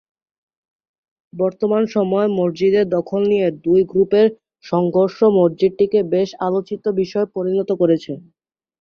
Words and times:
বর্তমান 1.33 1.83
সময়ে 1.95 2.27
মসজিদের 2.39 2.85
দখল 2.95 3.21
নিয়ে 3.31 3.47
দুই 3.65 3.81
গ্রুপের 3.91 4.27
সংঘর্ষ 4.63 5.17
মসজিদটিকে 5.37 5.99
বেশ 6.13 6.29
আলোচিত 6.47 6.83
বিষয়ে 6.99 7.31
পরিণত 7.35 7.69
করেছে। 7.81 8.11